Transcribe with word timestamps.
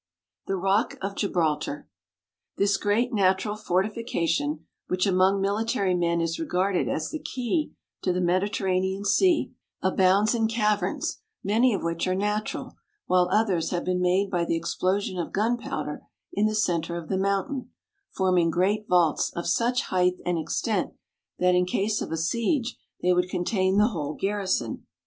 =The 0.47 0.55
Rock 0.55 0.97
of 0.99 1.15
Gibraltar.= 1.15 1.87
This 2.57 2.75
great 2.77 3.13
natural 3.13 3.55
fortification, 3.55 4.65
which 4.87 5.05
among 5.05 5.39
military 5.39 5.93
men 5.93 6.21
is 6.21 6.39
regarded 6.39 6.89
as 6.89 7.11
the 7.11 7.19
key 7.19 7.73
to 8.01 8.11
the 8.11 8.19
Mediterranean 8.19 9.05
Sea, 9.05 9.53
abounds 9.79 10.33
in 10.33 10.47
caverns, 10.47 11.21
many 11.43 11.71
of 11.71 11.83
which 11.83 12.07
are 12.07 12.15
natural, 12.15 12.73
while 13.05 13.29
others 13.31 13.69
have 13.69 13.85
been 13.85 14.01
made 14.01 14.31
by 14.31 14.43
the 14.43 14.57
explosion 14.57 15.19
of 15.19 15.31
gunpowder 15.31 16.01
in 16.33 16.47
the 16.47 16.55
centre 16.55 16.95
of 16.97 17.07
the 17.07 17.19
mountain, 17.19 17.69
forming 18.09 18.49
great 18.49 18.87
vaults 18.89 19.31
of 19.35 19.45
such 19.45 19.83
height 19.83 20.15
and 20.25 20.39
extent 20.39 20.95
that 21.37 21.53
in 21.53 21.63
case 21.63 22.01
of 22.01 22.11
a 22.11 22.17
siege 22.17 22.75
they 23.03 23.13
would 23.13 23.29
contain 23.29 23.77
the 23.77 23.89
whole 23.89 24.15
garrison. 24.15 24.87